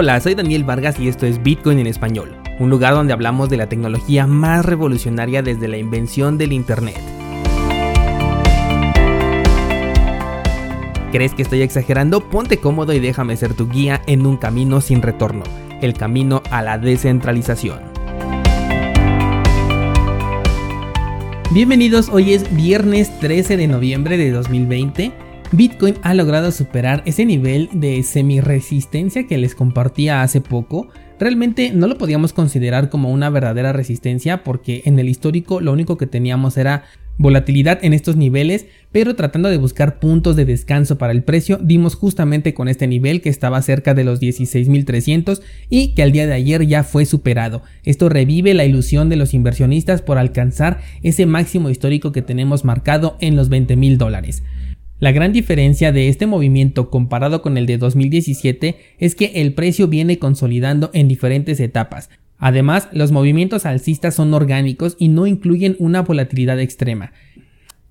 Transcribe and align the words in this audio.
Hola, 0.00 0.20
soy 0.20 0.36
Daniel 0.36 0.62
Vargas 0.62 1.00
y 1.00 1.08
esto 1.08 1.26
es 1.26 1.42
Bitcoin 1.42 1.80
en 1.80 1.88
español, 1.88 2.36
un 2.60 2.70
lugar 2.70 2.94
donde 2.94 3.12
hablamos 3.12 3.50
de 3.50 3.56
la 3.56 3.68
tecnología 3.68 4.28
más 4.28 4.64
revolucionaria 4.64 5.42
desde 5.42 5.66
la 5.66 5.76
invención 5.76 6.38
del 6.38 6.52
Internet. 6.52 7.00
¿Crees 11.10 11.34
que 11.34 11.42
estoy 11.42 11.62
exagerando? 11.62 12.20
Ponte 12.20 12.58
cómodo 12.58 12.92
y 12.92 13.00
déjame 13.00 13.36
ser 13.36 13.54
tu 13.54 13.68
guía 13.68 14.00
en 14.06 14.24
un 14.24 14.36
camino 14.36 14.80
sin 14.80 15.02
retorno, 15.02 15.42
el 15.82 15.94
camino 15.94 16.44
a 16.52 16.62
la 16.62 16.78
descentralización. 16.78 17.80
Bienvenidos, 21.50 22.08
hoy 22.08 22.34
es 22.34 22.54
viernes 22.54 23.18
13 23.18 23.56
de 23.56 23.66
noviembre 23.66 24.16
de 24.16 24.30
2020 24.30 25.27
Bitcoin 25.52 25.94
ha 26.02 26.12
logrado 26.12 26.52
superar 26.52 27.02
ese 27.06 27.24
nivel 27.24 27.70
de 27.72 28.02
semi-resistencia 28.02 29.26
que 29.26 29.38
les 29.38 29.54
compartía 29.54 30.22
hace 30.22 30.42
poco. 30.42 30.88
Realmente 31.18 31.72
no 31.72 31.86
lo 31.86 31.96
podíamos 31.96 32.34
considerar 32.34 32.90
como 32.90 33.10
una 33.10 33.30
verdadera 33.30 33.72
resistencia 33.72 34.44
porque 34.44 34.82
en 34.84 34.98
el 34.98 35.08
histórico 35.08 35.62
lo 35.62 35.72
único 35.72 35.96
que 35.96 36.06
teníamos 36.06 36.58
era 36.58 36.84
volatilidad 37.16 37.82
en 37.82 37.94
estos 37.94 38.14
niveles, 38.14 38.66
pero 38.92 39.16
tratando 39.16 39.48
de 39.48 39.56
buscar 39.56 39.98
puntos 39.98 40.36
de 40.36 40.44
descanso 40.44 40.98
para 40.98 41.12
el 41.12 41.24
precio, 41.24 41.58
dimos 41.60 41.96
justamente 41.96 42.54
con 42.54 42.68
este 42.68 42.86
nivel 42.86 43.22
que 43.22 43.30
estaba 43.30 43.60
cerca 43.62 43.94
de 43.94 44.04
los 44.04 44.20
16.300 44.20 45.40
y 45.68 45.94
que 45.94 46.02
al 46.02 46.12
día 46.12 46.26
de 46.26 46.34
ayer 46.34 46.66
ya 46.66 46.84
fue 46.84 47.06
superado. 47.06 47.62
Esto 47.84 48.08
revive 48.08 48.54
la 48.54 48.66
ilusión 48.66 49.08
de 49.08 49.16
los 49.16 49.34
inversionistas 49.34 50.02
por 50.02 50.18
alcanzar 50.18 50.80
ese 51.02 51.26
máximo 51.26 51.70
histórico 51.70 52.12
que 52.12 52.22
tenemos 52.22 52.64
marcado 52.64 53.16
en 53.20 53.34
los 53.34 53.50
20.000 53.50 53.96
dólares. 53.96 54.42
La 55.00 55.12
gran 55.12 55.32
diferencia 55.32 55.92
de 55.92 56.08
este 56.08 56.26
movimiento 56.26 56.90
comparado 56.90 57.40
con 57.40 57.56
el 57.56 57.66
de 57.66 57.78
2017 57.78 58.76
es 58.98 59.14
que 59.14 59.26
el 59.36 59.54
precio 59.54 59.86
viene 59.86 60.18
consolidando 60.18 60.90
en 60.92 61.06
diferentes 61.06 61.60
etapas. 61.60 62.10
Además, 62.36 62.88
los 62.90 63.12
movimientos 63.12 63.64
alcistas 63.64 64.16
son 64.16 64.34
orgánicos 64.34 64.96
y 64.98 65.06
no 65.06 65.28
incluyen 65.28 65.76
una 65.78 66.02
volatilidad 66.02 66.58
extrema. 66.58 67.12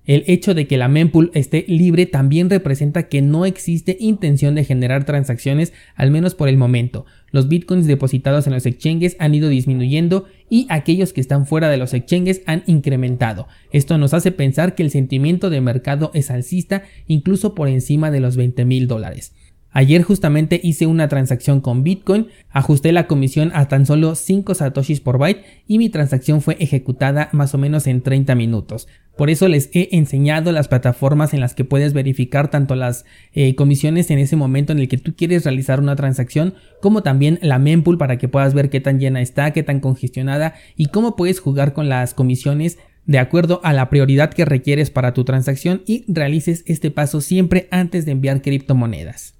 El 0.08 0.24
hecho 0.26 0.54
de 0.54 0.66
que 0.66 0.78
la 0.78 0.88
mempool 0.88 1.30
esté 1.34 1.66
libre 1.68 2.06
también 2.06 2.48
representa 2.48 3.08
que 3.08 3.20
no 3.20 3.44
existe 3.44 3.98
intención 4.00 4.54
de 4.54 4.64
generar 4.64 5.04
transacciones, 5.04 5.74
al 5.96 6.10
menos 6.10 6.34
por 6.34 6.48
el 6.48 6.56
momento. 6.56 7.04
Los 7.30 7.46
bitcoins 7.46 7.86
depositados 7.86 8.46
en 8.46 8.54
los 8.54 8.64
exchanges 8.64 9.16
han 9.18 9.34
ido 9.34 9.50
disminuyendo 9.50 10.24
y 10.48 10.66
aquellos 10.70 11.12
que 11.12 11.20
están 11.20 11.46
fuera 11.46 11.68
de 11.68 11.76
los 11.76 11.92
exchanges 11.92 12.40
han 12.46 12.62
incrementado. 12.66 13.48
Esto 13.70 13.98
nos 13.98 14.14
hace 14.14 14.32
pensar 14.32 14.74
que 14.74 14.82
el 14.82 14.90
sentimiento 14.90 15.50
de 15.50 15.60
mercado 15.60 16.10
es 16.14 16.30
alcista 16.30 16.84
incluso 17.06 17.54
por 17.54 17.68
encima 17.68 18.10
de 18.10 18.20
los 18.20 18.38
20 18.38 18.64
mil 18.64 18.88
dólares. 18.88 19.34
Ayer 19.70 20.02
justamente 20.02 20.60
hice 20.62 20.86
una 20.86 21.08
transacción 21.08 21.60
con 21.60 21.84
Bitcoin, 21.84 22.28
ajusté 22.50 22.90
la 22.90 23.06
comisión 23.06 23.52
a 23.54 23.68
tan 23.68 23.84
solo 23.84 24.14
5 24.14 24.54
satoshis 24.54 25.00
por 25.00 25.18
byte 25.18 25.44
y 25.66 25.78
mi 25.78 25.90
transacción 25.90 26.40
fue 26.40 26.56
ejecutada 26.58 27.28
más 27.32 27.54
o 27.54 27.58
menos 27.58 27.86
en 27.86 28.00
30 28.00 28.34
minutos. 28.34 28.88
Por 29.16 29.30
eso 29.30 29.46
les 29.46 29.68
he 29.74 29.88
enseñado 29.92 30.52
las 30.52 30.68
plataformas 30.68 31.34
en 31.34 31.40
las 31.40 31.54
que 31.54 31.64
puedes 31.64 31.92
verificar 31.92 32.50
tanto 32.50 32.76
las 32.76 33.04
eh, 33.32 33.54
comisiones 33.56 34.10
en 34.10 34.20
ese 34.20 34.36
momento 34.36 34.72
en 34.72 34.78
el 34.78 34.88
que 34.88 34.96
tú 34.96 35.14
quieres 35.14 35.44
realizar 35.44 35.80
una 35.80 35.96
transacción, 35.96 36.54
como 36.80 37.02
también 37.02 37.38
la 37.42 37.58
mempool 37.58 37.98
para 37.98 38.16
que 38.16 38.28
puedas 38.28 38.54
ver 38.54 38.70
qué 38.70 38.80
tan 38.80 38.98
llena 38.98 39.20
está, 39.20 39.50
qué 39.50 39.62
tan 39.62 39.80
congestionada 39.80 40.54
y 40.76 40.86
cómo 40.86 41.14
puedes 41.14 41.40
jugar 41.40 41.72
con 41.72 41.88
las 41.88 42.14
comisiones 42.14 42.78
de 43.06 43.18
acuerdo 43.18 43.60
a 43.64 43.72
la 43.72 43.90
prioridad 43.90 44.32
que 44.32 44.44
requieres 44.44 44.90
para 44.90 45.14
tu 45.14 45.24
transacción 45.24 45.82
y 45.86 46.04
realices 46.08 46.62
este 46.66 46.90
paso 46.90 47.20
siempre 47.20 47.68
antes 47.70 48.04
de 48.04 48.12
enviar 48.12 48.42
criptomonedas. 48.42 49.37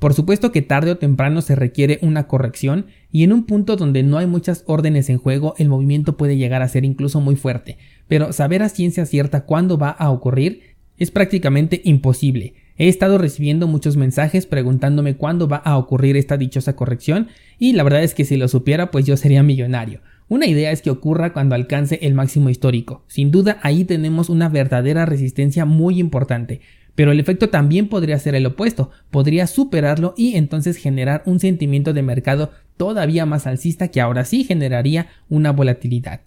Por 0.00 0.14
supuesto 0.14 0.50
que 0.50 0.62
tarde 0.62 0.92
o 0.92 0.96
temprano 0.96 1.42
se 1.42 1.54
requiere 1.54 1.98
una 2.00 2.26
corrección 2.26 2.86
y 3.12 3.22
en 3.22 3.34
un 3.34 3.44
punto 3.44 3.76
donde 3.76 4.02
no 4.02 4.16
hay 4.16 4.26
muchas 4.26 4.64
órdenes 4.66 5.10
en 5.10 5.18
juego 5.18 5.54
el 5.58 5.68
movimiento 5.68 6.16
puede 6.16 6.38
llegar 6.38 6.62
a 6.62 6.68
ser 6.68 6.86
incluso 6.86 7.20
muy 7.20 7.36
fuerte, 7.36 7.76
pero 8.08 8.32
saber 8.32 8.62
a 8.62 8.70
ciencia 8.70 9.04
cierta 9.04 9.44
cuándo 9.44 9.76
va 9.76 9.90
a 9.90 10.10
ocurrir 10.10 10.62
es 10.96 11.10
prácticamente 11.10 11.82
imposible. 11.84 12.54
He 12.78 12.88
estado 12.88 13.18
recibiendo 13.18 13.66
muchos 13.66 13.98
mensajes 13.98 14.46
preguntándome 14.46 15.16
cuándo 15.16 15.48
va 15.48 15.58
a 15.58 15.76
ocurrir 15.76 16.16
esta 16.16 16.38
dichosa 16.38 16.74
corrección 16.76 17.28
y 17.58 17.74
la 17.74 17.82
verdad 17.82 18.02
es 18.02 18.14
que 18.14 18.24
si 18.24 18.38
lo 18.38 18.48
supiera 18.48 18.90
pues 18.90 19.04
yo 19.04 19.18
sería 19.18 19.42
millonario. 19.42 20.00
Una 20.28 20.46
idea 20.46 20.70
es 20.70 20.80
que 20.80 20.90
ocurra 20.90 21.34
cuando 21.34 21.56
alcance 21.56 21.98
el 22.00 22.14
máximo 22.14 22.48
histórico. 22.48 23.04
Sin 23.06 23.30
duda 23.30 23.58
ahí 23.62 23.84
tenemos 23.84 24.30
una 24.30 24.48
verdadera 24.48 25.04
resistencia 25.04 25.66
muy 25.66 25.98
importante, 25.98 26.62
pero 27.00 27.12
el 27.12 27.18
efecto 27.18 27.48
también 27.48 27.88
podría 27.88 28.18
ser 28.18 28.34
el 28.34 28.44
opuesto, 28.44 28.90
podría 29.10 29.46
superarlo 29.46 30.12
y 30.18 30.36
entonces 30.36 30.76
generar 30.76 31.22
un 31.24 31.40
sentimiento 31.40 31.94
de 31.94 32.02
mercado 32.02 32.50
todavía 32.76 33.24
más 33.24 33.46
alcista 33.46 33.88
que 33.88 34.02
ahora 34.02 34.26
sí 34.26 34.44
generaría 34.44 35.06
una 35.30 35.50
volatilidad. 35.50 36.20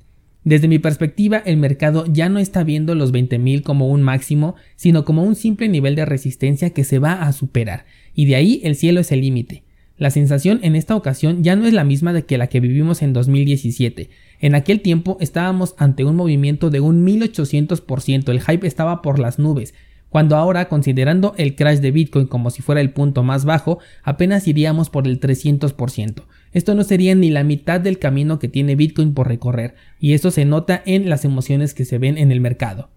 Desde 0.44 0.68
mi 0.68 0.80
perspectiva, 0.80 1.44
el 1.46 1.58
mercado 1.58 2.06
ya 2.12 2.28
no 2.28 2.40
está 2.40 2.64
viendo 2.64 2.96
los 2.96 3.14
20.000 3.14 3.62
como 3.62 3.88
un 3.88 4.02
máximo, 4.02 4.56
sino 4.76 5.06
como 5.06 5.22
un 5.22 5.36
simple 5.36 5.70
nivel 5.70 5.94
de 5.94 6.06
resistencia 6.06 6.72
que 6.72 6.84
se 6.84 6.98
va 6.98 7.22
a 7.22 7.32
superar, 7.34 7.86
y 8.16 8.26
de 8.26 8.36
ahí 8.36 8.60
el 8.64 8.76
cielo 8.76 9.00
es 9.00 9.12
el 9.12 9.22
límite. 9.22 9.62
La 10.00 10.10
sensación 10.10 10.60
en 10.64 10.76
esta 10.76 10.96
ocasión 10.96 11.44
ya 11.44 11.56
no 11.56 11.68
es 11.68 11.74
la 11.74 11.84
misma 11.84 12.14
de 12.14 12.26
que 12.26 12.40
la 12.40 12.48
que 12.48 12.60
vivimos 12.60 13.04
en 13.04 13.14
2017. 13.14 14.10
En 14.40 14.56
aquel 14.56 14.82
tiempo 14.82 15.18
estábamos 15.22 15.76
ante 15.78 16.04
un 16.04 16.16
movimiento 16.16 16.72
de 16.72 16.80
un 16.80 17.06
1800%, 17.06 18.30
el 18.30 18.42
hype 18.42 18.66
estaba 18.66 19.04
por 19.04 19.20
las 19.20 19.38
nubes, 19.38 19.76
cuando 20.14 20.36
ahora, 20.36 20.70
considerando 20.70 21.34
el 21.40 21.56
crash 21.56 21.80
de 21.80 21.90
Bitcoin 21.90 22.28
como 22.28 22.52
si 22.52 22.62
fuera 22.62 22.82
el 22.82 22.92
punto 22.92 23.24
más 23.24 23.46
bajo, 23.46 23.80
apenas 24.04 24.48
iríamos 24.48 24.92
por 24.92 25.08
el 25.08 25.20
300%. 25.20 26.26
Esto 26.52 26.76
no 26.76 26.84
sería 26.84 27.16
ni 27.16 27.32
la 27.32 27.44
mitad 27.44 27.82
del 27.82 27.98
camino 27.98 28.38
que 28.38 28.48
tiene 28.48 28.76
Bitcoin 28.76 29.16
por 29.16 29.28
recorrer, 29.28 29.74
y 30.00 30.14
esto 30.14 30.30
se 30.30 30.46
nota 30.46 30.84
en 30.86 31.10
las 31.10 31.26
emociones 31.26 31.74
que 31.74 31.84
se 31.84 31.98
ven 31.98 32.20
en 32.20 32.32
el 32.32 32.42
mercado. 32.42 32.92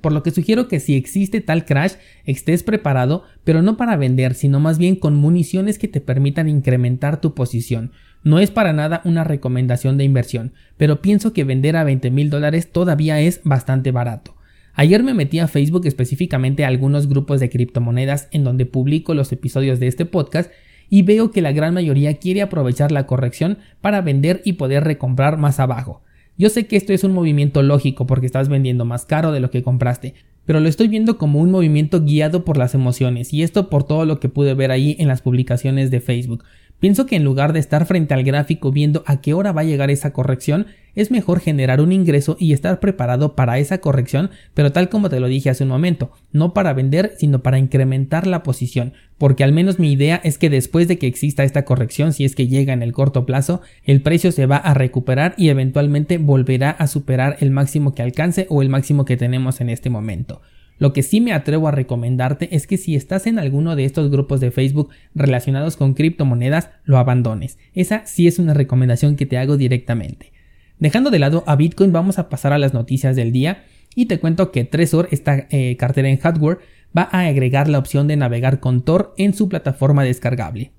Por 0.00 0.12
lo 0.12 0.22
que 0.22 0.30
sugiero 0.30 0.68
que 0.68 0.78
si 0.78 0.94
existe 0.94 1.40
tal 1.40 1.64
crash, 1.64 1.94
estés 2.24 2.62
preparado, 2.62 3.24
pero 3.42 3.60
no 3.60 3.76
para 3.76 3.96
vender, 3.96 4.34
sino 4.34 4.60
más 4.60 4.78
bien 4.78 4.94
con 4.94 5.16
municiones 5.16 5.80
que 5.80 5.88
te 5.88 6.00
permitan 6.00 6.48
incrementar 6.48 7.20
tu 7.20 7.34
posición. 7.34 7.90
No 8.22 8.38
es 8.38 8.52
para 8.52 8.72
nada 8.72 9.02
una 9.04 9.24
recomendación 9.24 9.98
de 9.98 10.04
inversión, 10.04 10.52
pero 10.76 11.02
pienso 11.02 11.32
que 11.32 11.42
vender 11.42 11.74
a 11.74 11.82
20 11.82 12.08
mil 12.12 12.30
dólares 12.30 12.70
todavía 12.70 13.18
es 13.18 13.40
bastante 13.42 13.90
barato. 13.90 14.35
Ayer 14.78 15.02
me 15.02 15.14
metí 15.14 15.38
a 15.38 15.48
Facebook 15.48 15.86
específicamente 15.86 16.62
a 16.62 16.68
algunos 16.68 17.08
grupos 17.08 17.40
de 17.40 17.48
criptomonedas 17.48 18.28
en 18.30 18.44
donde 18.44 18.66
publico 18.66 19.14
los 19.14 19.32
episodios 19.32 19.80
de 19.80 19.86
este 19.86 20.04
podcast 20.04 20.52
y 20.90 21.00
veo 21.00 21.30
que 21.30 21.40
la 21.40 21.52
gran 21.52 21.72
mayoría 21.72 22.18
quiere 22.18 22.42
aprovechar 22.42 22.92
la 22.92 23.06
corrección 23.06 23.56
para 23.80 24.02
vender 24.02 24.42
y 24.44 24.52
poder 24.52 24.84
recomprar 24.84 25.38
más 25.38 25.60
abajo. 25.60 26.02
Yo 26.36 26.50
sé 26.50 26.66
que 26.66 26.76
esto 26.76 26.92
es 26.92 27.04
un 27.04 27.12
movimiento 27.12 27.62
lógico 27.62 28.06
porque 28.06 28.26
estás 28.26 28.50
vendiendo 28.50 28.84
más 28.84 29.06
caro 29.06 29.32
de 29.32 29.40
lo 29.40 29.50
que 29.50 29.62
compraste, 29.62 30.12
pero 30.44 30.60
lo 30.60 30.68
estoy 30.68 30.88
viendo 30.88 31.16
como 31.16 31.40
un 31.40 31.50
movimiento 31.50 32.04
guiado 32.04 32.44
por 32.44 32.58
las 32.58 32.74
emociones 32.74 33.32
y 33.32 33.42
esto 33.42 33.70
por 33.70 33.84
todo 33.84 34.04
lo 34.04 34.20
que 34.20 34.28
pude 34.28 34.52
ver 34.52 34.72
ahí 34.72 34.94
en 34.98 35.08
las 35.08 35.22
publicaciones 35.22 35.90
de 35.90 36.02
Facebook. 36.02 36.44
Pienso 36.78 37.06
que 37.06 37.16
en 37.16 37.24
lugar 37.24 37.52
de 37.52 37.58
estar 37.58 37.86
frente 37.86 38.12
al 38.12 38.22
gráfico 38.22 38.70
viendo 38.70 39.02
a 39.06 39.20
qué 39.20 39.32
hora 39.32 39.52
va 39.52 39.62
a 39.62 39.64
llegar 39.64 39.90
esa 39.90 40.12
corrección, 40.12 40.66
es 40.94 41.10
mejor 41.10 41.40
generar 41.40 41.80
un 41.80 41.92
ingreso 41.92 42.36
y 42.38 42.52
estar 42.52 42.80
preparado 42.80 43.34
para 43.34 43.58
esa 43.58 43.78
corrección, 43.78 44.30
pero 44.52 44.72
tal 44.72 44.88
como 44.88 45.08
te 45.08 45.20
lo 45.20 45.26
dije 45.26 45.50
hace 45.50 45.64
un 45.64 45.70
momento, 45.70 46.10
no 46.32 46.52
para 46.52 46.74
vender, 46.74 47.12
sino 47.18 47.42
para 47.42 47.58
incrementar 47.58 48.26
la 48.26 48.42
posición, 48.42 48.92
porque 49.16 49.44
al 49.44 49.52
menos 49.52 49.78
mi 49.78 49.92
idea 49.92 50.20
es 50.22 50.36
que 50.36 50.50
después 50.50 50.86
de 50.88 50.98
que 50.98 51.06
exista 51.06 51.44
esta 51.44 51.64
corrección, 51.64 52.12
si 52.12 52.24
es 52.24 52.34
que 52.34 52.48
llega 52.48 52.72
en 52.72 52.82
el 52.82 52.92
corto 52.92 53.24
plazo, 53.24 53.62
el 53.84 54.02
precio 54.02 54.30
se 54.32 54.46
va 54.46 54.56
a 54.56 54.74
recuperar 54.74 55.34
y 55.38 55.48
eventualmente 55.48 56.18
volverá 56.18 56.70
a 56.70 56.86
superar 56.86 57.36
el 57.40 57.50
máximo 57.50 57.94
que 57.94 58.02
alcance 58.02 58.46
o 58.50 58.60
el 58.60 58.68
máximo 58.68 59.04
que 59.04 59.16
tenemos 59.16 59.60
en 59.60 59.70
este 59.70 59.90
momento. 59.90 60.42
Lo 60.78 60.92
que 60.92 61.02
sí 61.02 61.20
me 61.20 61.32
atrevo 61.32 61.68
a 61.68 61.72
recomendarte 61.72 62.54
es 62.54 62.66
que 62.66 62.76
si 62.76 62.96
estás 62.96 63.26
en 63.26 63.38
alguno 63.38 63.76
de 63.76 63.84
estos 63.84 64.10
grupos 64.10 64.40
de 64.40 64.50
Facebook 64.50 64.90
relacionados 65.14 65.76
con 65.76 65.94
criptomonedas, 65.94 66.70
lo 66.84 66.98
abandones. 66.98 67.58
Esa 67.74 68.04
sí 68.04 68.26
es 68.26 68.38
una 68.38 68.52
recomendación 68.52 69.16
que 69.16 69.26
te 69.26 69.38
hago 69.38 69.56
directamente. 69.56 70.32
Dejando 70.78 71.10
de 71.10 71.18
lado 71.18 71.44
a 71.46 71.56
Bitcoin, 71.56 71.92
vamos 71.92 72.18
a 72.18 72.28
pasar 72.28 72.52
a 72.52 72.58
las 72.58 72.74
noticias 72.74 73.16
del 73.16 73.32
día 73.32 73.64
y 73.94 74.06
te 74.06 74.20
cuento 74.20 74.52
que 74.52 74.64
Trezor, 74.64 75.08
esta 75.10 75.46
eh, 75.50 75.76
cartera 75.78 76.08
en 76.08 76.18
hardware, 76.18 76.58
va 76.96 77.08
a 77.10 77.26
agregar 77.26 77.68
la 77.68 77.78
opción 77.78 78.06
de 78.06 78.16
navegar 78.16 78.60
con 78.60 78.82
Tor 78.82 79.14
en 79.16 79.32
su 79.32 79.48
plataforma 79.48 80.04
descargable. 80.04 80.72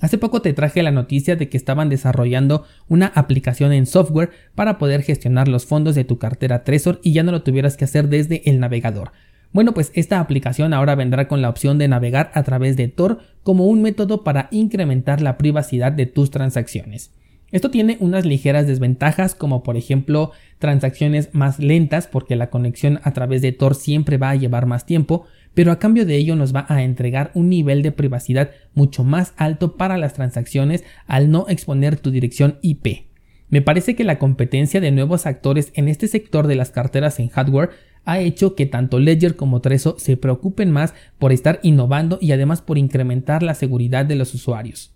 Hace 0.00 0.16
poco 0.16 0.40
te 0.40 0.52
traje 0.54 0.82
la 0.82 0.90
noticia 0.90 1.36
de 1.36 1.48
que 1.48 1.58
estaban 1.58 1.88
desarrollando 1.88 2.64
una 2.88 3.06
aplicación 3.06 3.72
en 3.72 3.86
software 3.86 4.30
para 4.54 4.78
poder 4.78 5.02
gestionar 5.02 5.48
los 5.48 5.66
fondos 5.66 5.94
de 5.94 6.04
tu 6.04 6.18
cartera 6.18 6.64
Trezor 6.64 7.00
y 7.02 7.12
ya 7.12 7.22
no 7.22 7.32
lo 7.32 7.42
tuvieras 7.42 7.76
que 7.76 7.84
hacer 7.84 8.08
desde 8.08 8.48
el 8.48 8.60
navegador. 8.60 9.12
Bueno, 9.52 9.74
pues 9.74 9.90
esta 9.94 10.20
aplicación 10.20 10.72
ahora 10.72 10.94
vendrá 10.94 11.26
con 11.26 11.42
la 11.42 11.48
opción 11.48 11.76
de 11.78 11.88
navegar 11.88 12.30
a 12.34 12.44
través 12.44 12.76
de 12.76 12.86
Tor 12.86 13.18
como 13.42 13.66
un 13.66 13.82
método 13.82 14.22
para 14.22 14.48
incrementar 14.52 15.20
la 15.20 15.36
privacidad 15.38 15.90
de 15.90 16.06
tus 16.06 16.30
transacciones. 16.30 17.12
Esto 17.50 17.68
tiene 17.68 17.96
unas 17.98 18.24
ligeras 18.24 18.68
desventajas 18.68 19.34
como 19.34 19.64
por 19.64 19.76
ejemplo 19.76 20.30
transacciones 20.60 21.30
más 21.32 21.58
lentas 21.58 22.06
porque 22.06 22.36
la 22.36 22.48
conexión 22.48 23.00
a 23.02 23.12
través 23.12 23.42
de 23.42 23.50
Tor 23.50 23.74
siempre 23.74 24.18
va 24.18 24.30
a 24.30 24.36
llevar 24.36 24.66
más 24.66 24.86
tiempo, 24.86 25.26
pero 25.52 25.72
a 25.72 25.80
cambio 25.80 26.06
de 26.06 26.14
ello 26.14 26.36
nos 26.36 26.54
va 26.54 26.66
a 26.68 26.84
entregar 26.84 27.32
un 27.34 27.48
nivel 27.48 27.82
de 27.82 27.90
privacidad 27.90 28.50
mucho 28.74 29.02
más 29.02 29.34
alto 29.36 29.76
para 29.76 29.98
las 29.98 30.14
transacciones 30.14 30.84
al 31.08 31.32
no 31.32 31.46
exponer 31.48 31.98
tu 31.98 32.12
dirección 32.12 32.58
IP. 32.62 33.10
Me 33.48 33.62
parece 33.62 33.96
que 33.96 34.04
la 34.04 34.20
competencia 34.20 34.80
de 34.80 34.92
nuevos 34.92 35.26
actores 35.26 35.72
en 35.74 35.88
este 35.88 36.06
sector 36.06 36.46
de 36.46 36.54
las 36.54 36.70
carteras 36.70 37.18
en 37.18 37.30
hardware 37.30 37.70
ha 38.04 38.20
hecho 38.20 38.54
que 38.54 38.66
tanto 38.66 38.98
Ledger 38.98 39.36
como 39.36 39.60
Trezor 39.60 39.96
se 39.98 40.16
preocupen 40.16 40.70
más 40.70 40.94
por 41.18 41.32
estar 41.32 41.60
innovando 41.62 42.18
y 42.20 42.32
además 42.32 42.62
por 42.62 42.78
incrementar 42.78 43.42
la 43.42 43.54
seguridad 43.54 44.04
de 44.04 44.16
los 44.16 44.34
usuarios. 44.34 44.92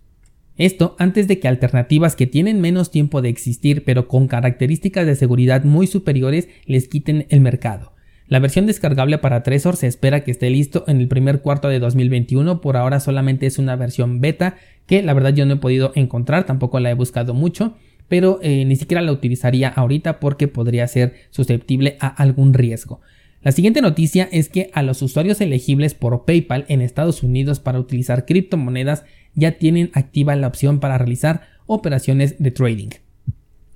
Esto 0.56 0.94
antes 0.98 1.26
de 1.26 1.40
que 1.40 1.48
alternativas 1.48 2.14
que 2.14 2.26
tienen 2.26 2.60
menos 2.60 2.90
tiempo 2.90 3.22
de 3.22 3.28
existir 3.28 3.84
pero 3.84 4.06
con 4.06 4.28
características 4.28 5.06
de 5.06 5.16
seguridad 5.16 5.64
muy 5.64 5.86
superiores 5.86 6.48
les 6.66 6.88
quiten 6.88 7.26
el 7.28 7.40
mercado. 7.40 7.92
La 8.26 8.38
versión 8.38 8.64
descargable 8.64 9.18
para 9.18 9.42
Trezor 9.42 9.76
se 9.76 9.86
espera 9.86 10.24
que 10.24 10.30
esté 10.30 10.48
listo 10.48 10.84
en 10.86 11.00
el 11.00 11.08
primer 11.08 11.42
cuarto 11.42 11.68
de 11.68 11.78
2021, 11.78 12.62
por 12.62 12.76
ahora 12.76 12.98
solamente 12.98 13.46
es 13.46 13.58
una 13.58 13.76
versión 13.76 14.20
beta 14.20 14.56
que 14.86 15.02
la 15.02 15.12
verdad 15.12 15.34
yo 15.34 15.44
no 15.44 15.54
he 15.54 15.58
podido 15.58 15.92
encontrar, 15.94 16.46
tampoco 16.46 16.80
la 16.80 16.90
he 16.90 16.94
buscado 16.94 17.34
mucho, 17.34 17.74
pero 18.08 18.38
eh, 18.42 18.64
ni 18.64 18.76
siquiera 18.76 19.02
la 19.02 19.12
utilizaría 19.12 19.68
ahorita 19.68 20.20
porque 20.20 20.48
podría 20.48 20.86
ser 20.88 21.14
susceptible 21.30 21.96
a 22.00 22.08
algún 22.08 22.54
riesgo. 22.54 23.00
La 23.42 23.52
siguiente 23.52 23.82
noticia 23.82 24.28
es 24.32 24.48
que 24.48 24.70
a 24.72 24.82
los 24.82 25.02
usuarios 25.02 25.40
elegibles 25.40 25.94
por 25.94 26.24
PayPal 26.24 26.64
en 26.68 26.80
Estados 26.80 27.22
Unidos 27.22 27.60
para 27.60 27.78
utilizar 27.78 28.24
criptomonedas 28.24 29.04
ya 29.34 29.52
tienen 29.58 29.90
activa 29.92 30.34
la 30.34 30.46
opción 30.46 30.80
para 30.80 30.96
realizar 30.96 31.42
operaciones 31.66 32.36
de 32.38 32.50
trading. 32.50 32.90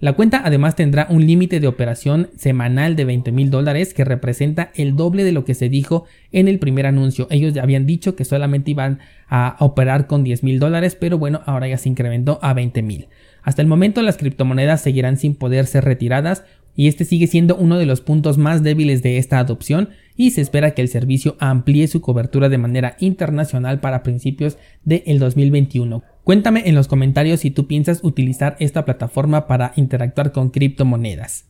La 0.00 0.12
cuenta 0.12 0.42
además 0.44 0.76
tendrá 0.76 1.08
un 1.10 1.26
límite 1.26 1.58
de 1.58 1.66
operación 1.66 2.30
semanal 2.36 2.94
de 2.94 3.04
20 3.04 3.32
mil 3.32 3.50
dólares 3.50 3.94
que 3.94 4.04
representa 4.04 4.70
el 4.76 4.94
doble 4.94 5.24
de 5.24 5.32
lo 5.32 5.44
que 5.44 5.54
se 5.54 5.68
dijo 5.68 6.04
en 6.30 6.46
el 6.46 6.60
primer 6.60 6.86
anuncio. 6.86 7.26
Ellos 7.30 7.52
ya 7.52 7.64
habían 7.64 7.84
dicho 7.84 8.14
que 8.14 8.24
solamente 8.24 8.70
iban 8.70 9.00
a 9.28 9.56
operar 9.58 10.06
con 10.06 10.22
10 10.22 10.44
mil 10.44 10.60
dólares, 10.60 10.96
pero 10.98 11.18
bueno, 11.18 11.40
ahora 11.46 11.66
ya 11.66 11.78
se 11.78 11.88
incrementó 11.88 12.38
a 12.42 12.54
20 12.54 12.80
mil. 12.82 13.08
Hasta 13.48 13.62
el 13.62 13.68
momento 13.68 14.02
las 14.02 14.18
criptomonedas 14.18 14.82
seguirán 14.82 15.16
sin 15.16 15.34
poder 15.34 15.64
ser 15.64 15.82
retiradas 15.82 16.44
y 16.76 16.86
este 16.86 17.06
sigue 17.06 17.26
siendo 17.26 17.56
uno 17.56 17.78
de 17.78 17.86
los 17.86 18.02
puntos 18.02 18.36
más 18.36 18.62
débiles 18.62 19.02
de 19.02 19.16
esta 19.16 19.38
adopción 19.38 19.88
y 20.16 20.32
se 20.32 20.42
espera 20.42 20.72
que 20.72 20.82
el 20.82 20.88
servicio 20.88 21.34
amplíe 21.40 21.88
su 21.88 22.02
cobertura 22.02 22.50
de 22.50 22.58
manera 22.58 22.98
internacional 23.00 23.80
para 23.80 24.02
principios 24.02 24.58
del 24.84 25.18
2021. 25.18 26.02
Cuéntame 26.24 26.64
en 26.66 26.74
los 26.74 26.88
comentarios 26.88 27.40
si 27.40 27.50
tú 27.50 27.66
piensas 27.66 28.00
utilizar 28.02 28.54
esta 28.60 28.84
plataforma 28.84 29.46
para 29.46 29.72
interactuar 29.76 30.32
con 30.32 30.50
criptomonedas. 30.50 31.46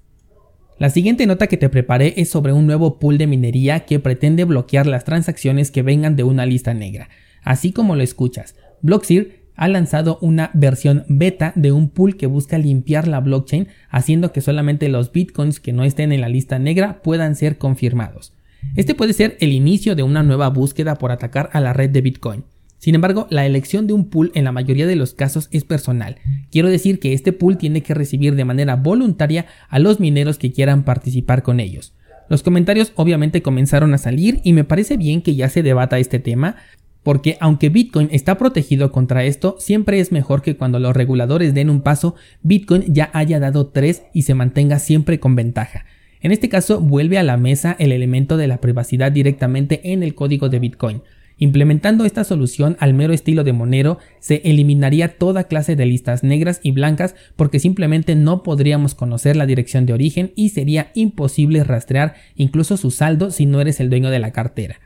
La 0.78 0.90
siguiente 0.90 1.26
nota 1.26 1.48
que 1.48 1.56
te 1.56 1.68
preparé 1.68 2.14
es 2.16 2.30
sobre 2.30 2.52
un 2.52 2.68
nuevo 2.68 3.00
pool 3.00 3.18
de 3.18 3.26
minería 3.26 3.80
que 3.86 3.98
pretende 3.98 4.44
bloquear 4.44 4.86
las 4.86 5.02
transacciones 5.02 5.72
que 5.72 5.82
vengan 5.82 6.14
de 6.14 6.22
una 6.22 6.46
lista 6.46 6.74
negra. 6.74 7.08
Así 7.42 7.72
como 7.72 7.96
lo 7.96 8.04
escuchas, 8.04 8.54
Blockseer 8.80 9.37
ha 9.58 9.68
lanzado 9.68 10.18
una 10.22 10.50
versión 10.54 11.04
beta 11.08 11.52
de 11.56 11.72
un 11.72 11.90
pool 11.90 12.16
que 12.16 12.26
busca 12.26 12.56
limpiar 12.56 13.08
la 13.08 13.20
blockchain, 13.20 13.68
haciendo 13.90 14.32
que 14.32 14.40
solamente 14.40 14.88
los 14.88 15.12
bitcoins 15.12 15.60
que 15.60 15.72
no 15.72 15.84
estén 15.84 16.12
en 16.12 16.22
la 16.22 16.28
lista 16.28 16.58
negra 16.58 17.02
puedan 17.02 17.34
ser 17.34 17.58
confirmados. 17.58 18.32
Este 18.76 18.94
puede 18.94 19.12
ser 19.12 19.36
el 19.40 19.52
inicio 19.52 19.96
de 19.96 20.04
una 20.04 20.22
nueva 20.22 20.48
búsqueda 20.48 20.94
por 20.94 21.10
atacar 21.10 21.50
a 21.52 21.60
la 21.60 21.72
red 21.72 21.90
de 21.90 22.00
Bitcoin. 22.00 22.44
Sin 22.78 22.94
embargo, 22.94 23.26
la 23.30 23.44
elección 23.44 23.88
de 23.88 23.92
un 23.92 24.08
pool 24.08 24.30
en 24.34 24.44
la 24.44 24.52
mayoría 24.52 24.86
de 24.86 24.94
los 24.94 25.12
casos 25.12 25.48
es 25.50 25.64
personal. 25.64 26.16
Quiero 26.52 26.68
decir 26.68 27.00
que 27.00 27.12
este 27.12 27.32
pool 27.32 27.58
tiene 27.58 27.82
que 27.82 27.94
recibir 27.94 28.36
de 28.36 28.44
manera 28.44 28.76
voluntaria 28.76 29.46
a 29.68 29.80
los 29.80 29.98
mineros 29.98 30.38
que 30.38 30.52
quieran 30.52 30.84
participar 30.84 31.42
con 31.42 31.58
ellos. 31.58 31.94
Los 32.28 32.42
comentarios 32.42 32.92
obviamente 32.94 33.42
comenzaron 33.42 33.94
a 33.94 33.98
salir 33.98 34.40
y 34.44 34.52
me 34.52 34.64
parece 34.64 34.96
bien 34.96 35.22
que 35.22 35.34
ya 35.34 35.48
se 35.48 35.62
debata 35.62 35.98
este 35.98 36.18
tema, 36.18 36.56
porque 37.08 37.38
aunque 37.40 37.70
Bitcoin 37.70 38.10
está 38.12 38.36
protegido 38.36 38.92
contra 38.92 39.24
esto, 39.24 39.56
siempre 39.58 39.98
es 39.98 40.12
mejor 40.12 40.42
que 40.42 40.58
cuando 40.58 40.78
los 40.78 40.94
reguladores 40.94 41.54
den 41.54 41.70
un 41.70 41.80
paso, 41.80 42.16
Bitcoin 42.42 42.84
ya 42.92 43.08
haya 43.14 43.40
dado 43.40 43.68
tres 43.68 44.02
y 44.12 44.24
se 44.24 44.34
mantenga 44.34 44.78
siempre 44.78 45.18
con 45.18 45.34
ventaja. 45.34 45.86
En 46.20 46.32
este 46.32 46.50
caso 46.50 46.82
vuelve 46.82 47.16
a 47.16 47.22
la 47.22 47.38
mesa 47.38 47.74
el 47.78 47.92
elemento 47.92 48.36
de 48.36 48.46
la 48.46 48.60
privacidad 48.60 49.10
directamente 49.10 49.90
en 49.90 50.02
el 50.02 50.14
código 50.14 50.50
de 50.50 50.58
Bitcoin. 50.58 51.00
Implementando 51.38 52.04
esta 52.04 52.24
solución 52.24 52.76
al 52.78 52.92
mero 52.92 53.14
estilo 53.14 53.42
de 53.42 53.54
Monero, 53.54 53.96
se 54.20 54.42
eliminaría 54.44 55.16
toda 55.16 55.44
clase 55.44 55.76
de 55.76 55.86
listas 55.86 56.22
negras 56.22 56.60
y 56.62 56.72
blancas 56.72 57.14
porque 57.36 57.58
simplemente 57.58 58.16
no 58.16 58.42
podríamos 58.42 58.94
conocer 58.94 59.34
la 59.34 59.46
dirección 59.46 59.86
de 59.86 59.94
origen 59.94 60.32
y 60.36 60.50
sería 60.50 60.90
imposible 60.94 61.64
rastrear 61.64 62.16
incluso 62.36 62.76
su 62.76 62.90
saldo 62.90 63.30
si 63.30 63.46
no 63.46 63.62
eres 63.62 63.80
el 63.80 63.88
dueño 63.88 64.10
de 64.10 64.18
la 64.18 64.32
cartera. 64.32 64.78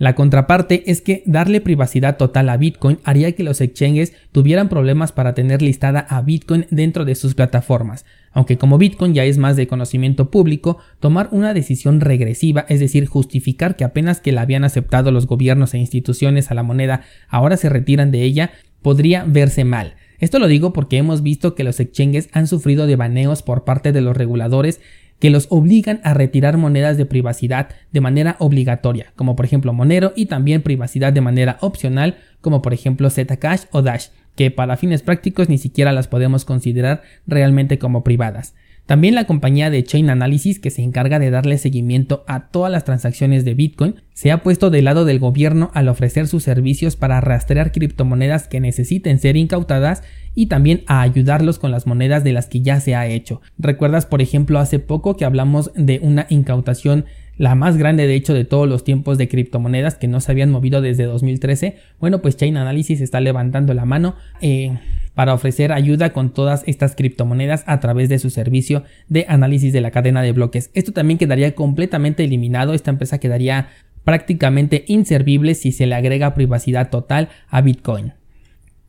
La 0.00 0.14
contraparte 0.14 0.90
es 0.90 1.02
que 1.02 1.22
darle 1.26 1.60
privacidad 1.60 2.16
total 2.16 2.48
a 2.48 2.56
Bitcoin 2.56 3.00
haría 3.04 3.32
que 3.32 3.42
los 3.42 3.60
exchanges 3.60 4.14
tuvieran 4.32 4.70
problemas 4.70 5.12
para 5.12 5.34
tener 5.34 5.60
listada 5.60 6.00
a 6.00 6.22
Bitcoin 6.22 6.64
dentro 6.70 7.04
de 7.04 7.14
sus 7.14 7.34
plataformas, 7.34 8.06
aunque 8.32 8.56
como 8.56 8.78
Bitcoin 8.78 9.12
ya 9.12 9.26
es 9.26 9.36
más 9.36 9.56
de 9.56 9.66
conocimiento 9.66 10.30
público, 10.30 10.78
tomar 11.00 11.28
una 11.32 11.52
decisión 11.52 12.00
regresiva, 12.00 12.64
es 12.70 12.80
decir, 12.80 13.04
justificar 13.04 13.76
que 13.76 13.84
apenas 13.84 14.22
que 14.22 14.32
la 14.32 14.40
habían 14.40 14.64
aceptado 14.64 15.10
los 15.10 15.26
gobiernos 15.26 15.74
e 15.74 15.78
instituciones 15.78 16.50
a 16.50 16.54
la 16.54 16.62
moneda 16.62 17.02
ahora 17.28 17.58
se 17.58 17.68
retiran 17.68 18.10
de 18.10 18.22
ella, 18.22 18.52
podría 18.80 19.24
verse 19.24 19.64
mal. 19.64 19.96
Esto 20.18 20.38
lo 20.38 20.48
digo 20.48 20.72
porque 20.72 20.96
hemos 20.96 21.22
visto 21.22 21.54
que 21.54 21.64
los 21.64 21.78
exchanges 21.78 22.30
han 22.32 22.46
sufrido 22.46 22.86
de 22.86 22.96
baneos 22.96 23.42
por 23.42 23.64
parte 23.64 23.92
de 23.92 24.00
los 24.00 24.16
reguladores 24.16 24.80
que 25.20 25.30
los 25.30 25.46
obligan 25.50 26.00
a 26.02 26.14
retirar 26.14 26.56
monedas 26.56 26.96
de 26.96 27.06
privacidad 27.06 27.68
de 27.92 28.00
manera 28.00 28.36
obligatoria, 28.40 29.12
como 29.14 29.36
por 29.36 29.44
ejemplo 29.44 29.72
Monero, 29.72 30.12
y 30.16 30.26
también 30.26 30.62
privacidad 30.62 31.12
de 31.12 31.20
manera 31.20 31.58
opcional, 31.60 32.16
como 32.40 32.62
por 32.62 32.74
ejemplo 32.74 33.08
Zcash 33.08 33.66
o 33.70 33.82
Dash, 33.82 34.08
que 34.34 34.50
para 34.50 34.76
fines 34.76 35.02
prácticos 35.02 35.48
ni 35.48 35.58
siquiera 35.58 35.92
las 35.92 36.08
podemos 36.08 36.44
considerar 36.44 37.02
realmente 37.26 37.78
como 37.78 38.02
privadas. 38.02 38.54
También 38.90 39.14
la 39.14 39.22
compañía 39.22 39.70
de 39.70 39.84
Chain 39.84 40.10
Analysis, 40.10 40.58
que 40.58 40.70
se 40.70 40.82
encarga 40.82 41.20
de 41.20 41.30
darle 41.30 41.58
seguimiento 41.58 42.24
a 42.26 42.48
todas 42.48 42.72
las 42.72 42.84
transacciones 42.84 43.44
de 43.44 43.54
Bitcoin, 43.54 43.94
se 44.14 44.32
ha 44.32 44.42
puesto 44.42 44.68
del 44.68 44.86
lado 44.86 45.04
del 45.04 45.20
gobierno 45.20 45.70
al 45.74 45.86
ofrecer 45.86 46.26
sus 46.26 46.42
servicios 46.42 46.96
para 46.96 47.20
rastrear 47.20 47.70
criptomonedas 47.70 48.48
que 48.48 48.58
necesiten 48.58 49.20
ser 49.20 49.36
incautadas 49.36 50.02
y 50.34 50.46
también 50.46 50.82
a 50.88 51.02
ayudarlos 51.02 51.60
con 51.60 51.70
las 51.70 51.86
monedas 51.86 52.24
de 52.24 52.32
las 52.32 52.48
que 52.48 52.62
ya 52.62 52.80
se 52.80 52.96
ha 52.96 53.06
hecho. 53.06 53.40
¿Recuerdas, 53.58 54.06
por 54.06 54.22
ejemplo, 54.22 54.58
hace 54.58 54.80
poco 54.80 55.16
que 55.16 55.24
hablamos 55.24 55.70
de 55.76 56.00
una 56.02 56.26
incautación 56.28 57.04
la 57.36 57.54
más 57.54 57.76
grande 57.76 58.08
de 58.08 58.16
hecho 58.16 58.34
de 58.34 58.44
todos 58.44 58.68
los 58.68 58.82
tiempos 58.82 59.18
de 59.18 59.28
criptomonedas 59.28 59.94
que 59.94 60.08
no 60.08 60.20
se 60.20 60.32
habían 60.32 60.50
movido 60.50 60.80
desde 60.80 61.04
2013? 61.04 61.76
Bueno, 62.00 62.22
pues 62.22 62.36
Chain 62.36 62.56
Analysis 62.56 63.00
está 63.00 63.20
levantando 63.20 63.72
la 63.72 63.84
mano. 63.84 64.16
Eh, 64.40 64.76
para 65.14 65.34
ofrecer 65.34 65.72
ayuda 65.72 66.12
con 66.12 66.30
todas 66.30 66.62
estas 66.66 66.94
criptomonedas 66.94 67.64
a 67.66 67.80
través 67.80 68.08
de 68.08 68.18
su 68.18 68.30
servicio 68.30 68.84
de 69.08 69.26
análisis 69.28 69.72
de 69.72 69.80
la 69.80 69.90
cadena 69.90 70.22
de 70.22 70.32
bloques. 70.32 70.70
Esto 70.74 70.92
también 70.92 71.18
quedaría 71.18 71.54
completamente 71.54 72.24
eliminado, 72.24 72.74
esta 72.74 72.90
empresa 72.90 73.18
quedaría 73.18 73.68
prácticamente 74.04 74.84
inservible 74.86 75.54
si 75.54 75.72
se 75.72 75.86
le 75.86 75.94
agrega 75.94 76.34
privacidad 76.34 76.90
total 76.90 77.28
a 77.48 77.60
Bitcoin. 77.60 78.14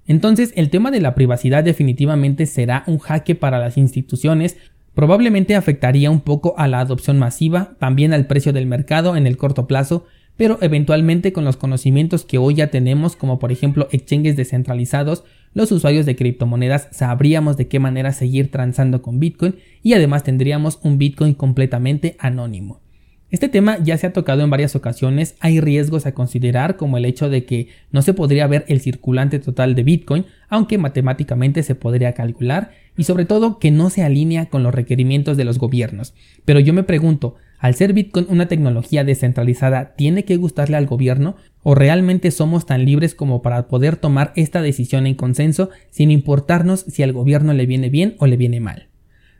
Entonces 0.07 0.51
el 0.55 0.69
tema 0.69 0.91
de 0.91 1.01
la 1.01 1.15
privacidad 1.15 1.63
definitivamente 1.63 2.45
será 2.45 2.83
un 2.87 2.99
jaque 2.99 3.35
para 3.35 3.59
las 3.59 3.77
instituciones, 3.77 4.57
probablemente 4.93 5.55
afectaría 5.55 6.11
un 6.11 6.21
poco 6.21 6.55
a 6.57 6.67
la 6.67 6.79
adopción 6.79 7.19
masiva, 7.19 7.75
también 7.79 8.13
al 8.13 8.25
precio 8.25 8.51
del 8.51 8.65
mercado 8.65 9.15
en 9.15 9.27
el 9.27 9.37
corto 9.37 9.67
plazo, 9.67 10.05
pero 10.41 10.57
eventualmente 10.61 11.33
con 11.33 11.45
los 11.45 11.55
conocimientos 11.55 12.25
que 12.25 12.39
hoy 12.39 12.55
ya 12.55 12.71
tenemos, 12.71 13.15
como 13.15 13.37
por 13.37 13.51
ejemplo 13.51 13.87
exchanges 13.91 14.35
descentralizados, 14.35 15.23
los 15.53 15.71
usuarios 15.71 16.07
de 16.07 16.15
criptomonedas 16.15 16.87
sabríamos 16.89 17.57
de 17.57 17.67
qué 17.67 17.77
manera 17.77 18.11
seguir 18.11 18.49
transando 18.49 19.03
con 19.03 19.19
Bitcoin 19.19 19.57
y 19.83 19.93
además 19.93 20.23
tendríamos 20.23 20.79
un 20.81 20.97
Bitcoin 20.97 21.35
completamente 21.35 22.15
anónimo. 22.17 22.81
Este 23.29 23.49
tema 23.49 23.77
ya 23.83 23.99
se 23.99 24.07
ha 24.07 24.13
tocado 24.13 24.41
en 24.41 24.49
varias 24.49 24.75
ocasiones, 24.75 25.35
hay 25.41 25.59
riesgos 25.59 26.07
a 26.07 26.15
considerar 26.15 26.75
como 26.75 26.97
el 26.97 27.05
hecho 27.05 27.29
de 27.29 27.45
que 27.45 27.67
no 27.91 28.01
se 28.01 28.15
podría 28.15 28.47
ver 28.47 28.65
el 28.67 28.81
circulante 28.81 29.37
total 29.37 29.75
de 29.75 29.83
Bitcoin, 29.83 30.25
aunque 30.49 30.79
matemáticamente 30.79 31.61
se 31.61 31.75
podría 31.75 32.13
calcular, 32.13 32.71
y 33.01 33.03
sobre 33.03 33.25
todo 33.25 33.57
que 33.57 33.71
no 33.71 33.89
se 33.89 34.03
alinea 34.03 34.45
con 34.45 34.61
los 34.61 34.75
requerimientos 34.75 35.35
de 35.35 35.43
los 35.43 35.57
gobiernos. 35.57 36.13
Pero 36.45 36.59
yo 36.59 36.71
me 36.71 36.83
pregunto, 36.83 37.33
al 37.57 37.73
ser 37.73 37.93
Bitcoin 37.93 38.27
una 38.29 38.47
tecnología 38.47 39.03
descentralizada, 39.03 39.95
¿tiene 39.95 40.23
que 40.23 40.37
gustarle 40.37 40.77
al 40.77 40.85
gobierno? 40.85 41.35
¿O 41.63 41.73
realmente 41.73 42.29
somos 42.29 42.67
tan 42.67 42.85
libres 42.85 43.15
como 43.15 43.41
para 43.41 43.67
poder 43.67 43.97
tomar 43.97 44.33
esta 44.35 44.61
decisión 44.61 45.07
en 45.07 45.15
consenso 45.15 45.71
sin 45.89 46.11
importarnos 46.11 46.81
si 46.81 47.01
al 47.01 47.11
gobierno 47.11 47.53
le 47.53 47.65
viene 47.65 47.89
bien 47.89 48.13
o 48.19 48.27
le 48.27 48.37
viene 48.37 48.59
mal? 48.59 48.89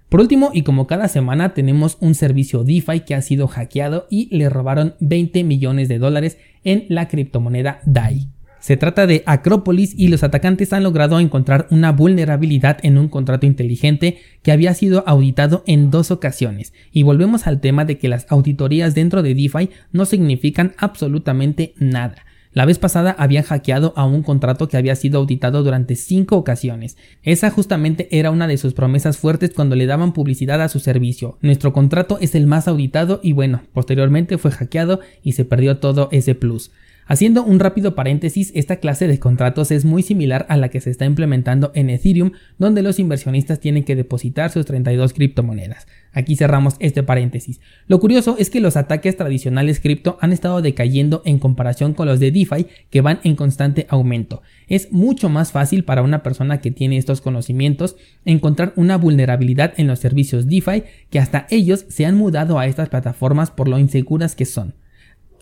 Por 0.09 0.21
último, 0.21 0.49
y 0.55 0.63
como 0.63 0.87
cada 0.87 1.07
semana 1.07 1.53
tenemos 1.53 1.99
un 1.99 2.15
servicio 2.15 2.63
DeFi 2.63 3.01
que 3.01 3.13
ha 3.13 3.21
sido 3.21 3.47
hackeado 3.47 4.07
y 4.09 4.35
le 4.35 4.49
robaron 4.49 4.95
20 5.01 5.43
millones 5.43 5.87
de 5.87 5.99
dólares 5.99 6.39
en 6.63 6.87
la 6.89 7.07
criptomoneda 7.07 7.81
DAI. 7.85 8.27
Se 8.61 8.77
trata 8.77 9.07
de 9.07 9.23
Acropolis 9.25 9.95
y 9.97 10.09
los 10.09 10.23
atacantes 10.23 10.71
han 10.71 10.83
logrado 10.83 11.19
encontrar 11.19 11.65
una 11.71 11.91
vulnerabilidad 11.91 12.77
en 12.83 12.99
un 12.99 13.09
contrato 13.09 13.47
inteligente 13.47 14.19
que 14.43 14.51
había 14.51 14.75
sido 14.75 15.03
auditado 15.07 15.63
en 15.65 15.89
dos 15.89 16.11
ocasiones. 16.11 16.71
Y 16.91 17.01
volvemos 17.01 17.47
al 17.47 17.59
tema 17.59 17.85
de 17.85 17.97
que 17.97 18.07
las 18.07 18.27
auditorías 18.29 18.93
dentro 18.93 19.23
de 19.23 19.33
DeFi 19.33 19.71
no 19.91 20.05
significan 20.05 20.75
absolutamente 20.77 21.73
nada. 21.77 22.17
La 22.53 22.65
vez 22.65 22.77
pasada 22.77 23.15
habían 23.17 23.45
hackeado 23.45 23.93
a 23.95 24.05
un 24.05 24.21
contrato 24.21 24.67
que 24.67 24.77
había 24.77 24.95
sido 24.95 25.19
auditado 25.19 25.63
durante 25.63 25.95
cinco 25.95 26.35
ocasiones. 26.35 26.97
Esa 27.23 27.49
justamente 27.49 28.09
era 28.11 28.29
una 28.29 28.45
de 28.45 28.57
sus 28.57 28.73
promesas 28.73 29.17
fuertes 29.17 29.51
cuando 29.55 29.75
le 29.75 29.87
daban 29.87 30.13
publicidad 30.13 30.61
a 30.61 30.69
su 30.69 30.79
servicio. 30.79 31.39
Nuestro 31.41 31.73
contrato 31.73 32.19
es 32.19 32.35
el 32.35 32.45
más 32.45 32.67
auditado 32.67 33.21
y 33.23 33.31
bueno, 33.31 33.63
posteriormente 33.73 34.37
fue 34.37 34.51
hackeado 34.51 34.99
y 35.23 35.31
se 35.31 35.45
perdió 35.45 35.77
todo 35.77 36.09
ese 36.11 36.35
plus. 36.35 36.71
Haciendo 37.11 37.43
un 37.43 37.59
rápido 37.59 37.93
paréntesis, 37.93 38.53
esta 38.55 38.77
clase 38.77 39.05
de 39.05 39.19
contratos 39.19 39.69
es 39.71 39.83
muy 39.83 40.01
similar 40.01 40.45
a 40.47 40.55
la 40.55 40.69
que 40.69 40.79
se 40.79 40.89
está 40.89 41.03
implementando 41.03 41.73
en 41.75 41.89
Ethereum, 41.89 42.31
donde 42.57 42.81
los 42.81 42.99
inversionistas 42.99 43.59
tienen 43.59 43.83
que 43.83 43.97
depositar 43.97 44.49
sus 44.49 44.65
32 44.65 45.11
criptomonedas. 45.11 45.87
Aquí 46.13 46.37
cerramos 46.37 46.75
este 46.79 47.03
paréntesis. 47.03 47.59
Lo 47.87 47.99
curioso 47.99 48.37
es 48.39 48.49
que 48.49 48.61
los 48.61 48.77
ataques 48.77 49.17
tradicionales 49.17 49.81
cripto 49.81 50.17
han 50.21 50.31
estado 50.31 50.61
decayendo 50.61 51.21
en 51.25 51.37
comparación 51.37 51.93
con 51.93 52.07
los 52.07 52.21
de 52.21 52.31
DeFi 52.31 52.67
que 52.89 53.01
van 53.01 53.19
en 53.25 53.35
constante 53.35 53.87
aumento. 53.89 54.41
Es 54.69 54.93
mucho 54.93 55.27
más 55.27 55.51
fácil 55.51 55.83
para 55.83 56.03
una 56.03 56.23
persona 56.23 56.61
que 56.61 56.71
tiene 56.71 56.95
estos 56.95 57.19
conocimientos 57.19 57.97
encontrar 58.23 58.71
una 58.77 58.97
vulnerabilidad 58.97 59.73
en 59.75 59.87
los 59.87 59.99
servicios 59.99 60.47
DeFi 60.47 60.83
que 61.09 61.19
hasta 61.19 61.45
ellos 61.49 61.83
se 61.89 62.05
han 62.05 62.15
mudado 62.15 62.57
a 62.57 62.67
estas 62.67 62.87
plataformas 62.87 63.51
por 63.51 63.67
lo 63.67 63.79
inseguras 63.79 64.33
que 64.33 64.45
son. 64.45 64.75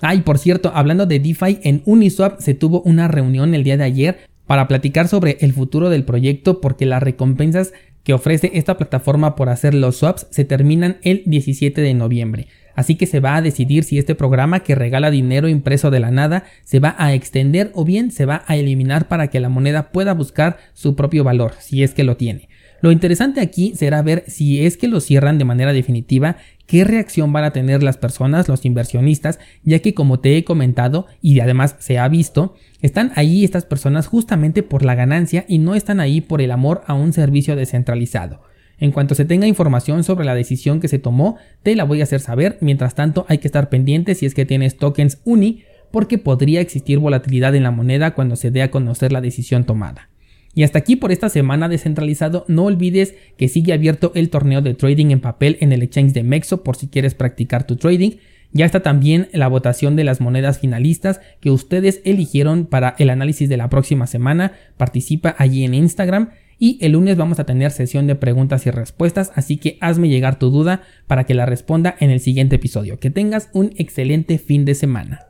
Ah, 0.02 0.16
y 0.16 0.22
por 0.22 0.38
cierto, 0.38 0.72
hablando 0.74 1.06
de 1.06 1.20
DeFi, 1.20 1.60
en 1.64 1.82
Uniswap 1.86 2.40
se 2.40 2.54
tuvo 2.54 2.82
una 2.82 3.08
reunión 3.08 3.54
el 3.54 3.64
día 3.64 3.78
de 3.78 3.84
ayer 3.84 4.20
para 4.48 4.68
platicar 4.68 5.08
sobre 5.08 5.38
el 5.42 5.54
futuro 5.54 5.90
del 5.90 6.06
proyecto 6.06 6.62
porque 6.62 6.86
las 6.86 7.04
recompensas 7.04 7.74
que 8.04 8.14
ofrece 8.14 8.52
esta 8.56 8.78
plataforma 8.78 9.36
por 9.36 9.50
hacer 9.50 9.74
los 9.74 9.98
swaps 9.98 10.28
se 10.32 10.46
terminan 10.46 10.98
el 11.04 11.24
17 11.26 11.82
de 11.82 11.94
noviembre. 11.94 12.48
Así 12.76 12.96
que 12.96 13.06
se 13.06 13.20
va 13.20 13.36
a 13.36 13.42
decidir 13.42 13.84
si 13.84 14.00
este 14.00 14.16
programa 14.16 14.62
que 14.62 14.74
regala 14.74 15.12
dinero 15.12 15.50
impreso 15.50 15.92
de 15.92 16.00
la 16.00 16.12
nada 16.12 16.46
se 16.64 16.80
va 16.80 16.96
a 16.98 17.14
extender 17.14 17.72
o 17.76 17.84
bien 17.84 18.10
se 18.10 18.26
va 18.26 18.44
a 18.48 18.56
eliminar 18.56 19.08
para 19.08 19.28
que 19.28 19.40
la 19.40 19.50
moneda 19.50 19.92
pueda 19.92 20.14
buscar 20.14 20.58
su 20.74 20.96
propio 20.96 21.24
valor, 21.24 21.54
si 21.60 21.84
es 21.84 21.94
que 21.94 22.04
lo 22.04 22.16
tiene. 22.18 22.49
Lo 22.82 22.92
interesante 22.92 23.42
aquí 23.42 23.74
será 23.76 24.02
ver 24.02 24.24
si 24.28 24.66
es 24.66 24.78
que 24.78 24.88
lo 24.88 25.02
cierran 25.02 25.38
de 25.38 25.46
manera 25.46 25.74
definitiva, 25.74 26.38
qué 26.66 26.84
reacción 26.84 27.34
van 27.34 27.44
a 27.44 27.52
tener 27.52 27.84
las 27.84 27.98
personas, 27.98 28.48
los 28.48 28.64
inversionistas, 28.64 29.40
ya 29.64 29.80
que 29.80 29.94
como 29.94 30.20
te 30.20 30.38
he 30.38 30.44
comentado 30.44 31.08
y 31.22 31.40
además 31.40 31.76
se 31.80 31.98
ha 31.98 32.08
visto, 32.08 32.56
están 32.82 33.12
ahí 33.16 33.44
estas 33.44 33.66
personas 33.66 34.08
justamente 34.08 34.64
por 34.64 34.86
la 34.86 34.96
ganancia 34.96 35.46
y 35.48 35.58
no 35.58 35.76
están 35.76 36.00
ahí 36.00 36.22
por 36.22 36.42
el 36.42 36.52
amor 36.52 36.84
a 36.88 36.94
un 36.94 37.12
servicio 37.12 37.56
descentralizado. 37.56 38.42
En 38.80 38.92
cuanto 38.92 39.14
se 39.14 39.26
tenga 39.26 39.46
información 39.46 40.04
sobre 40.04 40.26
la 40.26 40.36
decisión 40.36 40.80
que 40.80 40.88
se 40.88 41.00
tomó, 41.00 41.38
te 41.64 41.76
la 41.76 41.84
voy 41.84 42.00
a 42.00 42.04
hacer 42.04 42.22
saber. 42.22 42.58
Mientras 42.62 42.96
tanto, 42.96 43.26
hay 43.28 43.40
que 43.40 43.48
estar 43.48 43.70
pendiente 43.70 44.16
si 44.16 44.26
es 44.26 44.34
que 44.34 44.46
tienes 44.46 44.78
tokens 44.78 45.20
UNI, 45.26 45.64
porque 45.92 46.18
podría 46.18 46.62
existir 46.62 47.00
volatilidad 47.00 47.56
en 47.56 47.64
la 47.64 47.72
moneda 47.72 48.14
cuando 48.14 48.36
se 48.38 48.52
dé 48.52 48.62
a 48.62 48.72
conocer 48.72 49.12
la 49.12 49.22
decisión 49.22 49.66
tomada. 49.66 50.10
Y 50.54 50.64
hasta 50.64 50.80
aquí 50.80 50.96
por 50.96 51.12
esta 51.12 51.30
semana 51.30 51.70
descentralizado, 51.70 52.46
no 52.48 52.66
olvides 52.66 53.16
que 53.38 53.48
sigue 53.48 53.74
abierto 53.74 54.12
el 54.16 54.30
torneo 54.30 54.62
de 54.62 54.74
trading 54.74 55.12
en 55.12 55.20
papel 55.20 55.58
en 55.62 55.72
el 55.72 55.84
exchange 55.84 56.14
de 56.14 56.24
Mexo 56.24 56.64
por 56.64 56.76
si 56.76 56.88
quieres 56.88 57.16
practicar 57.16 57.66
tu 57.66 57.76
trading. 57.76 58.18
Ya 58.52 58.66
está 58.66 58.82
también 58.82 59.30
la 59.32 59.48
votación 59.48 59.96
de 59.96 60.04
las 60.04 60.22
monedas 60.22 60.60
finalistas 60.60 61.22
que 61.40 61.52
ustedes 61.52 62.02
eligieron 62.04 62.66
para 62.66 62.96
el 62.98 63.12
análisis 63.12 63.48
de 63.48 63.58
la 63.58 63.70
próxima 63.70 64.08
semana. 64.08 64.54
Participa 64.78 65.36
allí 65.38 65.64
en 65.64 65.76
Instagram. 65.76 66.30
Y 66.62 66.78
el 66.82 66.92
lunes 66.92 67.16
vamos 67.16 67.40
a 67.40 67.46
tener 67.46 67.72
sesión 67.72 68.06
de 68.06 68.16
preguntas 68.16 68.66
y 68.66 68.72
respuestas, 68.72 69.32
así 69.36 69.56
que 69.56 69.78
hazme 69.80 70.10
llegar 70.10 70.40
tu 70.40 70.50
duda 70.50 70.82
para 71.08 71.24
que 71.24 71.34
la 71.34 71.46
responda 71.46 71.96
en 72.02 72.10
el 72.10 72.20
siguiente 72.20 72.58
episodio. 72.58 73.00
Que 73.00 73.10
tengas 73.10 73.50
un 73.54 73.72
excelente 73.78 74.38
fin 74.40 74.66
de 74.66 74.76
semana. 74.76 75.22